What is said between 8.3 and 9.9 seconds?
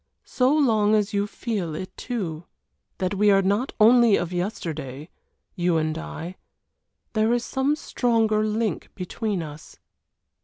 link between us."